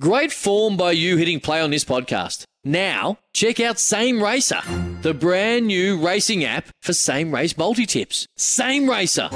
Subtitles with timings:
[0.00, 2.42] Great form by you hitting play on this podcast.
[2.64, 4.60] Now, check out Same Racer,
[5.02, 8.26] the brand new racing app for same race multi tips.
[8.36, 9.28] Same Racer.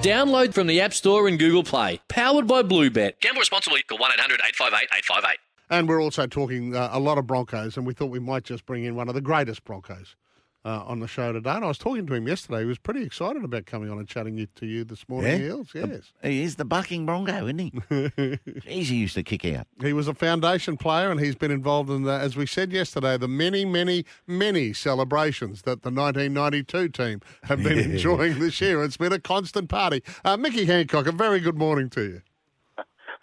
[0.00, 2.00] Download from the App Store and Google Play.
[2.08, 3.18] Powered by Bluebet.
[3.20, 3.82] Gamble responsibly.
[3.82, 5.38] Call 1 800 858 858.
[5.70, 8.66] And we're also talking uh, a lot of Broncos, and we thought we might just
[8.66, 10.14] bring in one of the greatest Broncos
[10.64, 11.50] uh, on the show today.
[11.50, 12.60] And I was talking to him yesterday.
[12.60, 15.46] He was pretty excited about coming on and chatting to you this morning, Yeah?
[15.48, 15.68] Eels.
[15.74, 16.12] Yes.
[16.22, 17.70] He is the bucking bronco, isn't he?
[17.90, 19.66] Jeez, he used to kick out.
[19.80, 23.16] He was a foundation player, and he's been involved in the, as we said yesterday,
[23.18, 28.82] the many, many, many celebrations that the 1992 team have been enjoying this year.
[28.82, 30.02] It's been a constant party.
[30.24, 32.22] Uh, Mickey Hancock, a very good morning to you.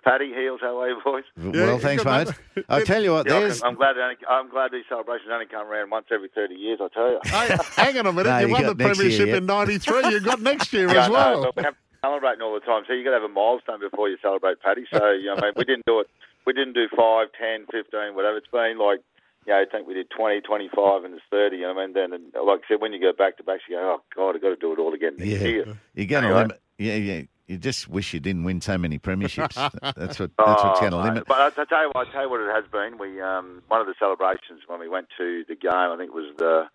[0.03, 1.23] Paddy Heals, how are you, boys?
[1.38, 2.27] well, thanks, mate.
[2.55, 2.66] mate.
[2.69, 3.97] I tell you what, Yeah, I there's can- I'm glad.
[3.97, 6.80] Only, I'm glad these celebrations only come around once every 30 years.
[6.81, 7.19] I tell you.
[7.25, 8.29] Hey, hang on a minute.
[8.31, 9.38] No, you you won the got next year premiership yet.
[9.38, 10.09] in '93.
[10.09, 11.44] You've got next year Yeah, as I know, well.
[11.44, 14.09] but we have celebrating all the time, so you've got to have a milestone before
[14.09, 14.85] you celebrate Paddy.
[14.91, 16.07] So you know, I mean, we didn't do it.
[16.47, 18.38] We didn't do five, ten, fifteen, whatever.
[18.38, 19.02] It's been like.
[19.47, 21.55] You know, I think we did 20, 25, and it's 30.
[21.55, 23.44] You know, what I mean, then, and like I said, when you go back to
[23.44, 25.66] back, you go, oh, God, I've got to do it all again next yeah, year.
[25.95, 26.41] you're going to Anyway.
[26.44, 26.61] limit.
[26.77, 27.22] Yeah, yeah.
[27.52, 29.55] You just wish you didn't win so many premierships.
[29.95, 30.31] that's what.
[30.38, 31.25] That's what's going to Oh, limit.
[31.27, 32.97] But I, I tell you what, I tell you what it has been.
[32.97, 36.16] We um, one of the celebrations when we went to the game, I think it
[36.16, 36.67] was the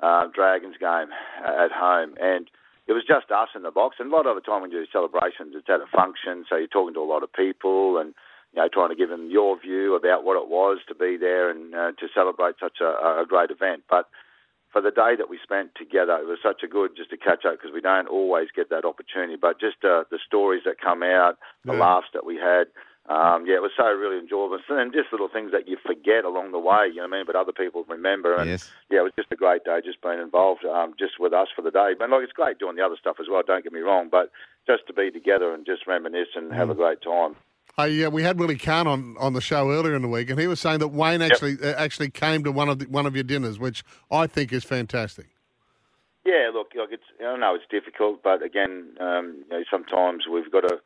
[0.00, 1.12] uh, Dragons game
[1.44, 2.48] at home, and
[2.86, 3.96] it was just us in the box.
[3.98, 6.56] And a lot of the time when you do celebrations, it's at a function, so
[6.56, 8.14] you're talking to a lot of people and
[8.54, 11.50] you know trying to give them your view about what it was to be there
[11.50, 13.82] and uh, to celebrate such a, a great event.
[13.90, 14.08] But
[14.74, 17.46] for the day that we spent together, it was such a good just to catch
[17.46, 19.36] up because we don't always get that opportunity.
[19.40, 21.78] But just uh, the stories that come out, the Yeah.
[21.78, 22.66] laughs that we had,
[23.06, 24.58] um, yeah, it was so really enjoyable.
[24.68, 27.26] And just little things that you forget along the way, you know what I mean?
[27.26, 28.34] But other people remember.
[28.34, 28.68] And Yes.
[28.90, 31.62] yeah, it was just a great day, just being involved, um, just with us for
[31.62, 31.94] the day.
[31.94, 33.42] But look, it's great doing the other stuff as well.
[33.46, 34.32] Don't get me wrong, but
[34.66, 37.36] just to be together and just reminisce and have a great time.
[37.76, 40.38] Hey, uh, we had Willie Carne on, on the show earlier in the week, and
[40.38, 43.16] he was saying that Wayne actually uh, actually came to one of the, one of
[43.16, 45.26] your dinners, which I think is fantastic.
[46.24, 50.50] Yeah, look, look, it's I know it's difficult, but again, um, you know, sometimes we've
[50.52, 50.78] got to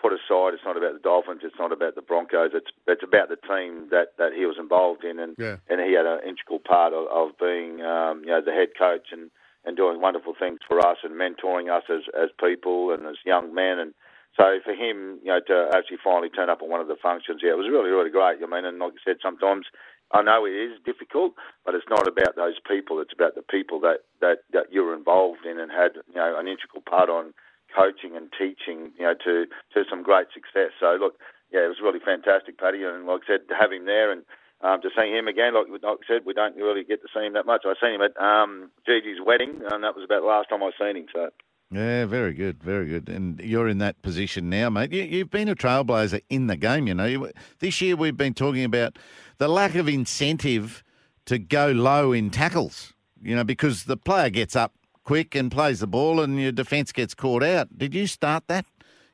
[0.00, 0.54] put aside.
[0.54, 1.40] It's not about the Dolphins.
[1.42, 2.52] It's not about the Broncos.
[2.54, 5.56] It's it's about the team that, that he was involved in, and Yeah.
[5.68, 9.08] and he had an integral part of, of being um, you know the head coach
[9.10, 9.32] and,
[9.64, 13.52] and doing wonderful things for us and mentoring us as as people and as young
[13.52, 13.94] men and.
[14.36, 17.40] So for him, you know, to actually finally turn up at one of the functions,
[17.42, 18.42] yeah, it was really, really great.
[18.42, 19.66] I mean, and like I said, sometimes
[20.12, 23.00] I know it is difficult, but it's not about those people.
[23.00, 26.38] It's about the people that, that, that you were involved in and had, you know,
[26.38, 27.32] an integral part on
[27.74, 30.70] coaching and teaching, you know, to, to some great success.
[30.78, 31.14] So look,
[31.50, 32.84] yeah, it was really fantastic, Paddy.
[32.84, 34.22] And like I said, to have him there and
[34.62, 37.24] um, to see him again, like, like I said, we don't really get to see
[37.26, 37.64] him that much.
[37.64, 40.70] I seen him at um, Gigi's wedding, and that was about the last time I
[40.78, 41.06] seen him.
[41.12, 41.28] So.
[41.70, 43.08] Yeah, very good, very good.
[43.08, 44.92] And you're in that position now, mate.
[44.92, 46.86] You, you've been a trailblazer in the game.
[46.86, 48.98] You know, You- this year we've been talking about
[49.38, 50.84] the lack of incentive
[51.26, 52.92] to go low in tackles.
[53.20, 56.92] You know, because the player gets up quick and plays the ball, and your defence
[56.92, 57.76] gets caught out.
[57.76, 58.66] Did you start that?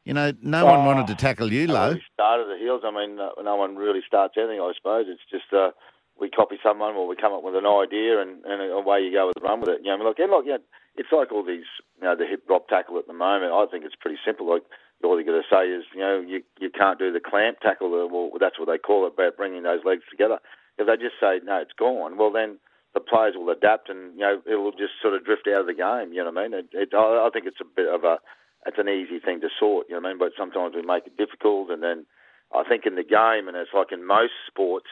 [0.05, 1.89] You know, no one wanted to tackle you low.
[1.91, 2.83] really started the heels.
[2.85, 4.61] I mean, no one really starts anything.
[4.61, 5.71] I suppose it's just uh,
[6.19, 9.29] we copy someone or we come up with an idea and, and away you go
[9.29, 9.81] with the run with it.
[9.85, 10.57] You know, look, and look, yeah,
[10.97, 13.53] it's like all these, you know, the hip drop tackle at the moment.
[13.53, 14.49] I think it's pretty simple.
[14.49, 14.63] Like
[15.03, 17.91] all you got to say is, you know, you you can't do the clamp tackle.
[17.91, 20.39] Well, that's what they call it, about bringing those legs together.
[20.79, 22.17] If they just say no, it's gone.
[22.17, 22.59] Well, then
[22.95, 25.67] the players will adapt, and you know, it will just sort of drift out of
[25.67, 26.13] the game.
[26.13, 26.55] You know what I mean?
[26.55, 28.19] It, it, I I think it's a bit of a
[28.67, 30.19] it's an easy thing to sort, you know what I mean?
[30.19, 32.07] But sometimes we make it difficult, and then
[32.55, 34.87] I think in the game, and it's like in most sports,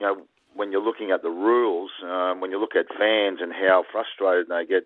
[0.00, 3.52] you know, when you're looking at the rules, um, when you look at fans and
[3.52, 4.84] how frustrated they get,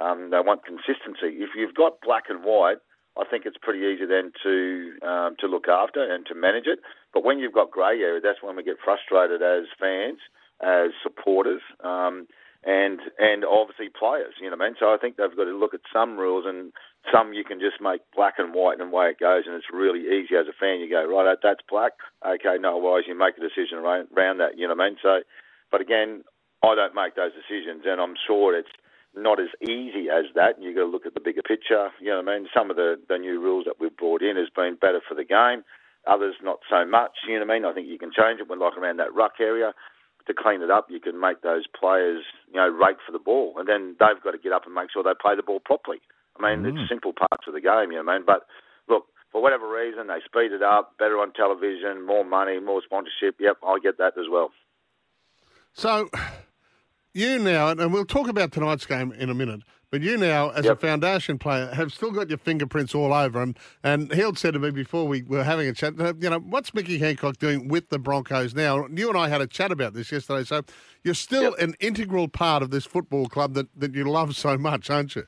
[0.00, 1.42] um, they want consistency.
[1.42, 2.78] If you've got black and white,
[3.18, 6.78] I think it's pretty easy then to um, to look after and to manage it.
[7.12, 10.18] But when you've got grey area, that's when we get frustrated as fans,
[10.62, 12.28] as supporters, um,
[12.64, 14.34] and and obviously players.
[14.40, 14.76] You know what I mean?
[14.78, 16.72] So I think they've got to look at some rules and
[17.10, 20.06] some you can just make black and white and away it goes, and it's really
[20.06, 20.78] easy as a fan.
[20.78, 21.92] You go right, that's black.
[22.22, 23.06] Okay, no worries.
[23.08, 24.58] You make a decision around, around that.
[24.58, 24.98] You know what I mean?
[25.02, 25.20] So,
[25.72, 26.22] but again,
[26.62, 28.70] I don't make those decisions, and I'm sure it's
[29.14, 30.60] not as easy as that.
[30.60, 31.90] You've got to look at the bigger picture.
[32.00, 32.48] You know what I mean?
[32.54, 35.24] Some of the, the new rules that we've brought in has been better for the
[35.24, 35.64] game.
[36.06, 37.12] Others not so much.
[37.26, 37.64] You know what I mean?
[37.64, 39.72] I think you can change it when like around that ruck area
[40.26, 40.86] to clean it up.
[40.90, 42.22] You can make those players,
[42.52, 44.90] you know, rake for the ball, and then they've got to get up and make
[44.92, 46.00] sure they play the ball properly.
[46.38, 46.78] I mean, Mm.
[46.80, 47.90] it's simple parts of the game.
[47.90, 48.26] You know what I mean?
[48.26, 48.46] But
[48.88, 53.40] look, for whatever reason, they speed it up, better on television, more money, more sponsorship.
[53.40, 54.50] Yep, I get that as well.
[55.72, 56.08] So,
[57.14, 60.66] you now, and we'll talk about tonight's game in a minute, but you now, as
[60.66, 63.40] a foundation player, have still got your fingerprints all over.
[63.40, 66.74] And, and Hild said to me before we were having a chat, you know, what's
[66.74, 68.86] Mickey Hancock doing with the Broncos now?
[68.92, 70.44] You and I had a chat about this yesterday.
[70.44, 70.62] So,
[71.02, 71.60] you're still Yep.
[71.60, 75.24] an integral part of this football club that, that you love so much, aren't you?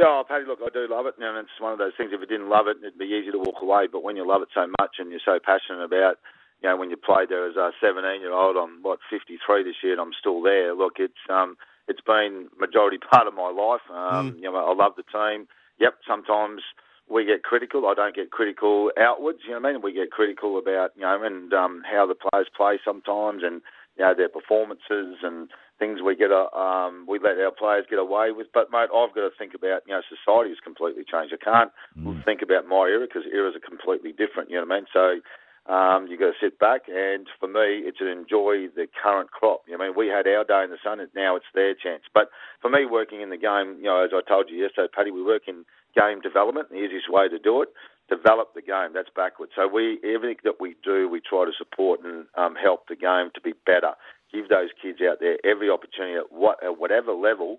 [0.00, 1.14] Oh, Paddy, look, I do love it.
[1.18, 3.38] And it's one of those things, if you didn't love it, it'd be easy to
[3.38, 3.86] walk away.
[3.90, 6.18] But when you love it so much and you're so passionate about,
[6.62, 9.76] you know, when you played there as a 17 year old, I'm, what, 53 this
[9.82, 10.74] year and I'm still there.
[10.74, 11.56] Look, it's, um,
[11.88, 13.82] it's been majority part of my life.
[13.90, 15.48] Um, You know, I love the team.
[15.80, 16.62] Yep, sometimes
[17.10, 17.86] we get critical.
[17.86, 19.82] I don't get critical outwards, you know what I mean?
[19.82, 23.60] We get critical about, you know, and um, how the players play sometimes and,
[23.98, 25.48] you know, their performances and
[25.82, 28.46] things we get a, um, we let our players get away with.
[28.54, 31.34] But mate, I've got to think about you know society has completely changed.
[31.34, 31.72] I can't
[32.24, 34.48] think about my era because eras are completely different.
[34.48, 34.86] You know what I mean?
[34.94, 35.04] So
[35.66, 39.62] um, you got to sit back and for me, it's to enjoy the current crop.
[39.72, 42.02] I mean, we had our day in the sun, and now it's their chance.
[42.12, 42.30] But
[42.60, 45.22] for me, working in the game, you know, as I told you yesterday, Paddy, we
[45.22, 45.64] work in
[45.94, 46.70] game development.
[46.70, 47.68] The easiest way to do it
[48.08, 48.90] develop the game.
[48.92, 49.52] That's backwards.
[49.56, 53.30] So we everything that we do, we try to support and um, help the game
[53.34, 53.94] to be better.
[54.32, 57.58] Give those kids out there every opportunity at what at whatever level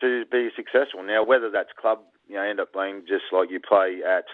[0.00, 1.02] to be successful.
[1.02, 4.26] Now, whether that's club, you know, end up being just like you play at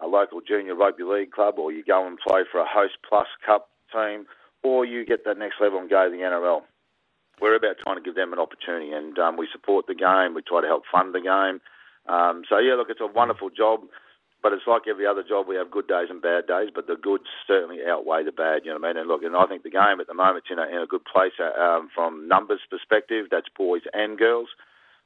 [0.00, 3.26] a local junior rugby league club, or you go and play for a host plus
[3.44, 4.26] cup team,
[4.62, 6.62] or you get that next level and go to the NRL.
[7.40, 10.34] We're about trying to give them an opportunity, and um, we support the game.
[10.34, 11.60] We try to help fund the game.
[12.12, 13.80] Um, so yeah, look, it's a wonderful job.
[14.40, 15.48] But it's like every other job.
[15.48, 18.62] We have good days and bad days, but the good certainly outweigh the bad.
[18.64, 19.00] You know what I mean?
[19.02, 20.86] And look, and I think the game at the moment is in a, in a
[20.86, 23.26] good place uh, um, from numbers perspective.
[23.32, 24.48] That's boys and girls.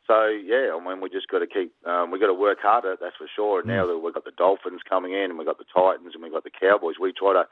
[0.06, 1.72] So yeah, I mean, we just got to keep.
[1.86, 2.96] Um, we got to work harder.
[3.00, 3.60] That's for sure.
[3.60, 6.22] And now that we've got the Dolphins coming in, and we've got the Titans, and
[6.22, 7.44] we've got the Cowboys, we try to,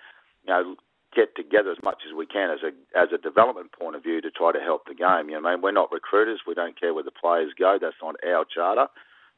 [0.43, 0.75] you know,
[1.14, 4.20] get together as much as we can as a as a development point of view
[4.20, 5.31] to try to help the game.
[5.31, 6.43] You know, what I mean, we're not recruiters.
[6.47, 7.79] We don't care where the players go.
[7.81, 8.87] That's not our charter.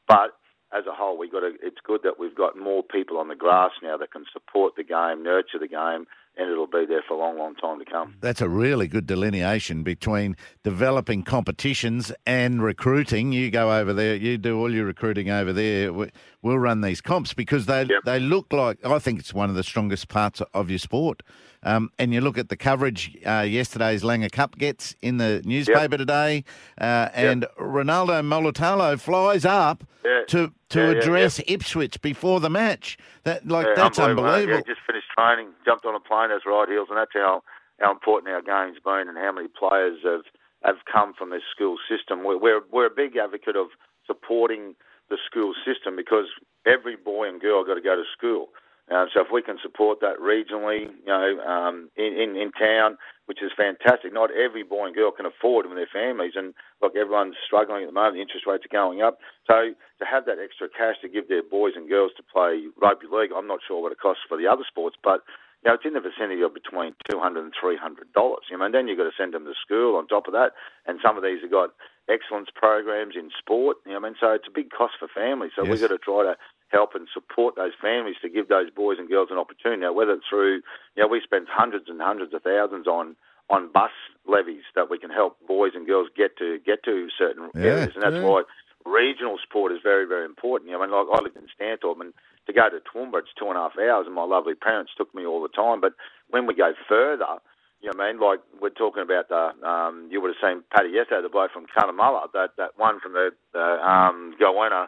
[0.07, 0.33] But
[0.73, 1.53] as a whole, we got to.
[1.61, 4.83] It's good that we've got more people on the grass now that can support the
[4.83, 6.05] game, nurture the game,
[6.37, 8.15] and it'll be there for a long, long time to come.
[8.21, 13.31] That's a really good delineation between developing competitions and recruiting.
[13.31, 15.91] You go over there, you do all your recruiting over there.
[15.93, 18.01] We- We'll run these comps because they Yep.
[18.03, 21.23] they look like I think it's one of the strongest parts of your sport.
[21.65, 25.97] Um, and you look at the coverage uh, yesterday's Langer Cup gets in the newspaper
[25.97, 26.43] today,
[26.81, 30.23] uh, and Ronaldo Mulitalo flies up Yeah.
[30.27, 32.97] to to Yeah, yeah, address Ipswich before the match.
[33.23, 34.25] That like Yeah, that's unbelievable.
[34.27, 34.63] unbelievable.
[34.67, 37.43] Yeah, just finished training, jumped on a plane, that's right, Heals, and that's how,
[37.79, 40.25] how important our game's been and how many players have,
[40.63, 42.23] have come from this school system.
[42.23, 43.67] We're, we're, we're a big advocate of
[44.05, 44.75] supporting
[45.09, 46.25] the school system because
[46.65, 48.49] every boy and girl got to go to school.
[48.91, 52.97] Um, so if we can support that regionally, you know, um, in, in, in town,
[53.25, 54.11] which is fantastic.
[54.11, 57.83] Not every boy and girl can afford it with their families, and look, everyone's struggling
[57.83, 58.15] at the moment.
[58.15, 61.43] The interest rates are going up, so to have that extra cash to give their
[61.43, 64.47] boys and girls to play rugby league, I'm not sure what it costs for the
[64.47, 65.23] other sports, but
[65.63, 68.43] you know, it's in the vicinity of between two hundred and three hundred dollars.
[68.51, 70.51] You know, and then you've got to send them to school on top of that,
[70.85, 71.71] and some of these have got
[72.11, 73.77] excellence programs in sport.
[73.85, 75.51] You know, I mean, so it's a big cost for families.
[75.55, 75.71] So Yes.
[75.71, 76.35] we've got to try to
[76.73, 79.81] help and support those families to give those boys and girls an opportunity.
[79.81, 80.61] Now, whether it's through,
[80.97, 83.15] you know, we spend hundreds and hundreds of thousands on
[83.49, 83.91] on bus
[84.27, 87.91] levies that we can help boys and girls get to get to certain Yeah, areas,
[87.95, 88.23] and that's yeah.
[88.23, 88.43] why
[88.85, 90.69] regional sport is very very important.
[90.71, 92.13] You know, I mean, like I live in Stanthorpe, and
[92.47, 95.13] to go to Toowoomba, it's two and a half hours, and my lovely parents took
[95.15, 95.79] me all the time.
[95.81, 95.93] But
[96.29, 97.37] when we go further,
[97.81, 98.21] you know what I mean?
[98.21, 101.67] Like we're talking about the um, you would have seen Paddy yesterday, the bloke from
[101.67, 104.87] Cunnamulla, that that one from the, the um, Goanna,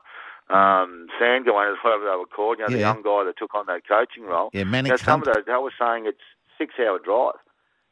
[0.50, 2.60] um, Sand Goanna, whatever they were called.
[2.60, 4.50] You know, the young guy that took on that coaching role.
[4.54, 5.28] Yeah, Now, some Hunt.
[5.28, 6.22] of those, they were saying it's
[6.58, 7.36] six hour drive.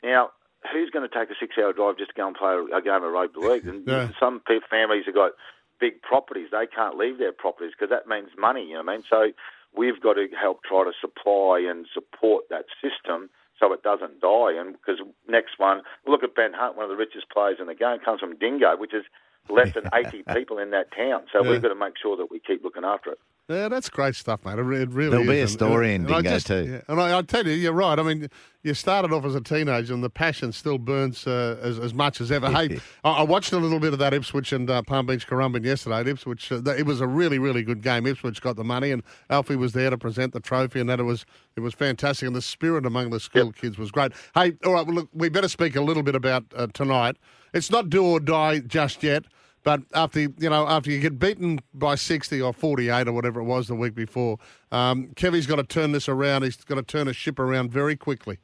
[0.03, 0.29] Now,
[0.71, 3.03] who's going to take a six hour drive just to go and play a game
[3.03, 3.67] of rugby league?
[3.67, 4.09] And Yeah.
[4.19, 5.31] some families have got
[5.79, 6.49] big properties.
[6.51, 9.03] They can't leave their properties because that means money, you know what I mean?
[9.09, 9.31] So
[9.75, 13.29] we've got to help try to supply and support that system
[13.59, 14.53] so it doesn't die.
[14.55, 17.75] And because next one, look at Ben Hunt, one of the richest players in the
[17.75, 19.03] game, comes from Dingo, which is
[19.49, 21.23] less than 80 people in that town.
[21.31, 21.51] So Yeah.
[21.51, 23.19] we've got to make sure that we keep looking after it.
[23.49, 24.57] Yeah, that's great stuff, mate.
[24.57, 25.27] It really There'll is.
[25.27, 26.65] be a story and ending, Dingo, just- too.
[26.65, 27.99] yeah, and I, I tell you, you're right.
[27.99, 28.29] I mean,
[28.63, 32.21] you started off as a teenager, and the passion still burns uh, as, as much
[32.21, 32.49] as ever.
[32.49, 35.65] hey, I, I watched a little bit of that Ipswich and uh, Palm Beach Currumbin
[35.65, 35.97] yesterday.
[35.99, 38.07] At Ipswich, uh, it was a really, really good game.
[38.07, 41.03] Ipswich got the money, and Alfie was there to present the trophy, and that it
[41.03, 41.25] was
[41.57, 42.25] it was fantastic.
[42.27, 44.13] And the spirit among the school kids was great.
[44.35, 47.17] Hey, all right, well, look, we better speak a little bit about uh, tonight.
[47.53, 49.25] It's not do or die just yet.
[49.63, 53.45] But after you know, after you get beaten by sixty or forty-eight or whatever it
[53.45, 54.37] was the week before,
[54.71, 56.43] um, Kevy's got to turn this around.
[56.43, 58.39] He's got to turn a ship around very quickly.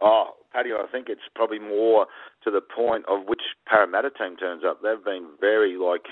[0.00, 2.06] Oh, Paddy, I think it's probably more
[2.44, 4.80] to the point of which Parramatta team turns up.
[4.82, 6.06] They've been very like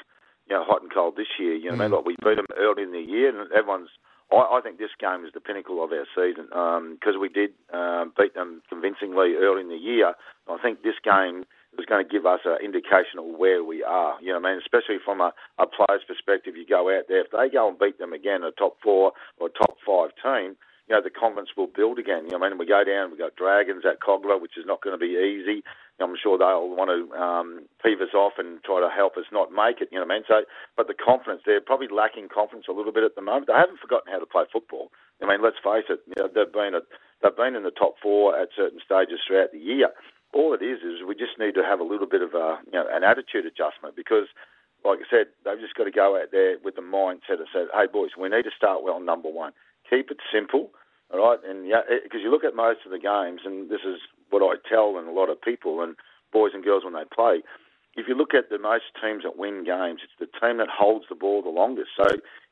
[0.49, 1.55] you know hot and cold this year.
[1.55, 3.89] You know, I mean, like we beat them early in the year, and everyone's.
[4.31, 6.47] I, I think this game is the pinnacle of our season
[6.95, 10.13] because we did um, beat them convincingly early in the year.
[10.49, 11.45] I think this game
[11.79, 14.17] is going to give us an indication of where we are.
[14.21, 17.21] You know, what I mean, especially from a, a player's perspective, you go out there
[17.21, 20.57] if they go and beat them again, a top four or top five team
[20.91, 22.27] you know, the confidence will build again.
[22.27, 24.67] You know, what I mean, we go down, we've got Dragons at Kogarah, which is
[24.67, 25.63] not going to be easy.
[26.03, 29.53] I'm sure they'll want to um, peeve us off and try to help us not
[29.53, 29.89] make it.
[29.93, 30.25] You know what I mean?
[30.27, 30.43] So,
[30.77, 33.47] but the confidence, they're probably lacking confidence a little bit at the moment.
[33.47, 34.91] They haven't forgotten how to play football.
[35.23, 36.83] I mean, let's face it, you know, they've been a,
[37.23, 39.93] they've been in the top four at certain stages throughout the year.
[40.33, 42.79] All it is is we just need to have a little bit of a, you
[42.79, 44.29] know, an attitude adjustment because
[44.85, 47.65] like I said, they've just got to go out there with the mindset and say,
[47.75, 49.53] hey, boys, we need to start well, number one.
[49.89, 50.71] Keep it simple,
[51.13, 51.39] all right?
[51.45, 54.43] And yeah, eh, because you look at most of the games, and this is what
[54.43, 55.97] I tell and a lot of people and
[56.33, 57.43] boys and girls when they play.
[57.97, 61.07] If you look at the most teams that win games, it's the team that holds
[61.09, 61.91] the ball the longest.
[61.97, 62.07] So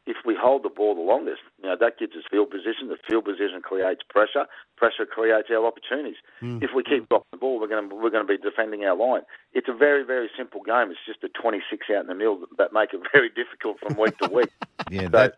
[0.07, 2.88] if we hold the ball the longest, you know, that gives us field position.
[2.88, 4.47] The field position creates pressure.
[4.76, 6.16] Pressure creates our opportunities.
[6.40, 6.59] Hmm.
[6.61, 8.97] If we keep dropping the ball, we're going to we're going to be defending our
[8.97, 9.23] line.
[9.52, 10.90] It's a very very simple game.
[10.90, 14.18] It's just the 26 out in the middle that make it very difficult from week
[14.18, 14.50] to week.
[14.90, 15.35] Yeah, So- that,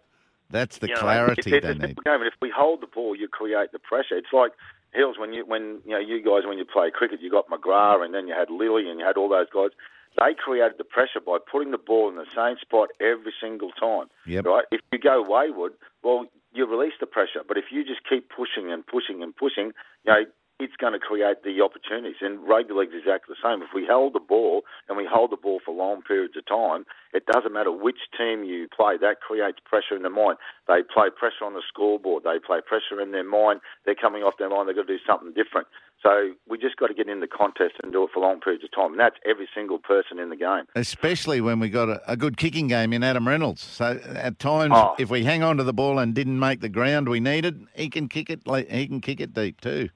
[0.51, 1.81] that's the You know, clarity it's, it's they a need.
[1.89, 4.17] simple game, and if we hold the ball, you create the pressure.
[4.17, 4.53] It's like
[4.93, 8.05] Hills when you when you know you guys when you play cricket, you got McGrath,
[8.05, 9.71] and then you had Lillee, and you had all those guys.
[10.19, 14.07] They created the pressure by putting the ball in the same spot every single time.
[14.27, 14.45] Yep.
[14.45, 14.65] Right?
[14.73, 17.43] If you go wayward, well, you release the pressure.
[17.47, 19.71] But if you just keep pushing and pushing and pushing,
[20.05, 20.25] you know,
[20.61, 22.17] it's going to create the opportunities.
[22.21, 23.63] And rugby league's exactly the same.
[23.63, 26.85] If we hold the ball and we hold the ball for long periods of time,
[27.13, 28.97] it doesn't matter which team you play.
[29.01, 30.39] That creates pressure in the mind.
[30.69, 32.25] They play pressure on the scoreboard.
[32.25, 33.61] They play pressure in their mind.
[33.85, 34.69] They're coming off their mind.
[34.69, 35.67] They've got to do something different.
[36.03, 38.65] So we just got to get in the contest and do it for long periods
[38.65, 38.93] of time.
[38.93, 40.65] And that's every single person in the game.
[40.75, 43.63] Especially when we got a, a good kicking game in Adam Reynolds.
[43.63, 44.95] So at times, Oh.
[44.99, 47.91] if we hang on to the ball and didn't make the ground we needed, he
[47.91, 48.41] can kick it.
[48.71, 49.91] He can kick it deep too.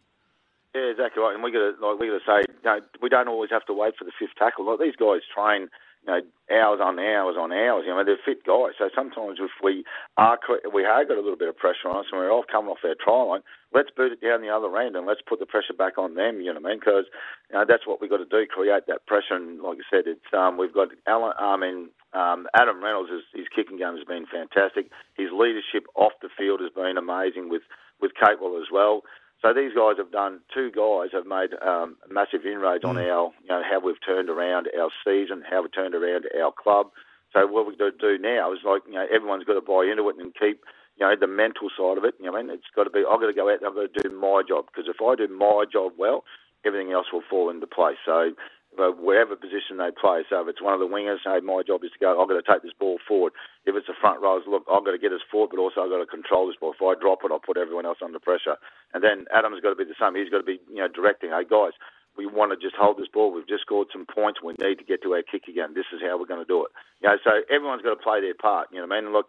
[0.75, 1.35] Yeah, exactly right.
[1.35, 3.65] And we got to like we got to say, you know, we don't always have
[3.67, 4.67] to wait for the fifth tackle.
[4.67, 5.71] Like these guys train,
[6.05, 7.85] you know, hours on hours on hours.
[7.87, 8.77] You know, they're fit guys.
[8.77, 9.85] So sometimes if we
[10.19, 10.39] are
[10.75, 12.83] we have got a little bit of pressure on us and we're off coming off
[12.83, 15.75] their try line, let's boot it down the other end and let's put the pressure
[15.79, 16.43] back on them.
[16.43, 16.81] You know what I mean?
[16.85, 17.07] Because
[17.51, 19.39] you know, that's what we got to do: create that pressure.
[19.39, 21.33] And like I said, it's um, we've got Alan.
[21.39, 21.89] I mean.
[22.15, 24.87] Um, Adam Reynolds, his, his kicking game has been fantastic.
[25.19, 27.63] His leadership off the field has been amazing with
[28.01, 29.03] with Capewell as well.
[29.45, 30.41] So these guys have done.
[30.55, 34.69] Two guys have made um, massive inroads on our, you know, how we've turned around
[34.73, 36.89] our season, how we've turned around our club.
[37.35, 39.85] So what we've got to do now is like, you know, everyone's got to buy
[39.85, 40.65] into it and keep,
[40.97, 42.15] you know, the mental side of it.
[42.19, 43.05] You know, I mean, it's got to be.
[43.05, 45.15] I've got to go out and I've got to do my job because if I
[45.15, 46.25] do my job well,
[46.65, 48.01] everything else will fall into place.
[48.07, 48.33] So
[48.79, 50.23] uh, wherever position they play.
[50.29, 52.17] So if it's one of the wingers, hey, my job is to go.
[52.21, 53.33] I've got to take this ball forward.
[53.67, 55.91] If it's the front rows, look, I've got to get us forward, but also I've
[55.95, 56.75] got to control this ball.
[56.75, 58.57] If I drop it, I'll put everyone else under pressure.
[58.95, 60.15] And then Adam's got to be the same.
[60.15, 61.31] He's got to be, you know, directing.
[61.31, 61.75] Hey guys,
[62.17, 63.33] we want to just hold this ball.
[63.33, 64.41] We've just scored some points.
[64.43, 65.75] We need to get to our kick again.
[65.75, 66.71] This is how we're going to do it.
[67.03, 68.69] You know, so everyone's got to play their part.
[68.71, 69.13] You know what I mean?
[69.13, 69.29] Look,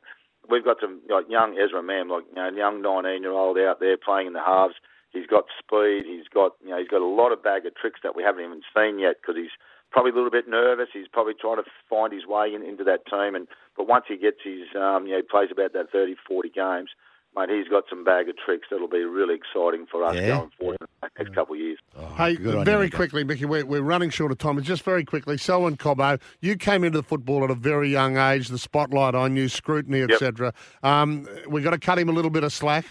[0.50, 3.80] we've got some like young Ezra Mam, like you know, young 19 year old out
[3.80, 4.76] there playing in the halves.
[5.16, 6.04] He's got speed.
[6.06, 8.44] He's got you know he's got a lot of bag of tricks that we haven't
[8.46, 9.52] even seen yet because he's
[9.92, 10.90] probably a little bit nervous.
[10.94, 13.34] He's probably trying to find his way in, into that team.
[13.34, 16.50] And but once he gets his um, you know he plays about that 30, 40
[16.50, 16.90] games,
[17.36, 20.28] mate, he's got some bag of tricks that'll be really exciting for us Yeah.
[20.38, 21.80] going forward in the next couple of years.
[22.18, 24.62] Hey, good you, very quickly, Mickey, we're, we're running short of time.
[24.62, 28.48] Just very quickly, Selwyn Cobbo, you came into the football at a very young age,
[28.50, 30.54] the spotlight on you, scrutiny, etc.
[30.84, 32.86] Um, we got to cut him a little bit of slack.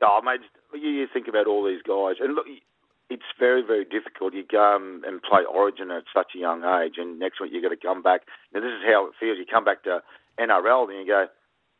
[0.00, 0.40] Oh, mate,
[0.74, 2.46] you, you think about all these guys, and look,
[3.10, 4.34] it's very, very difficult.
[4.34, 7.62] You go um, and play Origin at such a young age, and next week you
[7.62, 8.22] got to come back.
[8.52, 9.38] Now, this is how it feels.
[9.38, 10.02] You come back to
[10.38, 11.26] NRL, and you go,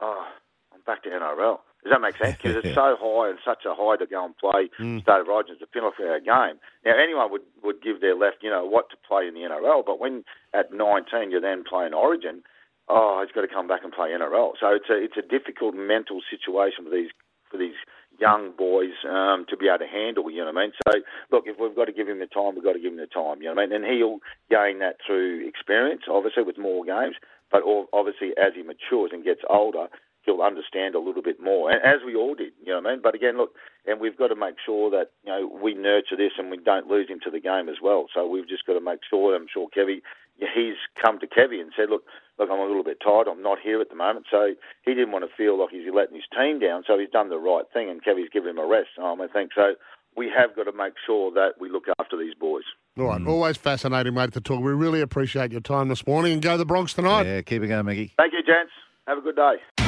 [0.01, 0.27] oh,
[0.73, 1.59] I'm back to NRL.
[1.85, 2.37] Does that make sense?
[2.43, 4.69] Because it's so high and such a high to go and play
[5.03, 5.55] State of Origin.
[5.55, 6.59] It's a penalty for our game.
[6.85, 9.85] Now, anyone would, would give their left, you know, what to play in the NRL,
[9.85, 12.43] but when at 19 you're then playing Origin,
[12.89, 14.53] oh, he's got to come back and play NRL.
[14.59, 17.11] So it's a it's a difficult mental situation for these
[17.51, 17.77] for these
[18.19, 20.31] young boys um, to be able to handle.
[20.31, 20.73] You know what I mean?
[20.87, 20.93] So
[21.31, 23.07] look, if we've got to give him the time, we've got to give him the
[23.07, 23.41] time.
[23.41, 23.85] You know what I mean?
[23.85, 24.19] And he'll
[24.51, 27.17] gain that through experience, obviously, with more games.
[27.51, 29.89] But obviously, as he matures and gets older,
[30.29, 32.53] he'll understand a little bit more, and as we all did.
[32.61, 33.01] You know what I mean?
[33.03, 33.55] But again, look,
[33.87, 36.87] and we've got to make sure that you know we nurture this and we don't
[36.87, 38.07] lose him to the game as well.
[38.15, 39.35] So we've just got to make sure.
[39.35, 40.03] I'm sure Kevy,
[40.39, 42.03] he's come to Kevy and said, look,
[42.39, 43.29] look, I'm a little bit tired.
[43.29, 44.27] I'm not here at the moment.
[44.31, 44.55] So
[44.85, 46.85] he didn't want to feel like he's letting his team down.
[46.87, 48.91] So he's done the right thing, and Kevy's given him a rest.
[49.03, 49.75] Um, I think so.
[50.17, 52.65] We have got to make sure that we look after these boys.
[52.99, 53.29] All right, mm.
[53.29, 54.61] always fascinating, mate, to talk.
[54.61, 57.27] We really appreciate your time this morning and go to the Bronx tonight.
[57.27, 58.15] Yeah, keep it going, Mickey.
[58.17, 58.73] Thank you, gents.
[59.07, 59.88] Have a good day.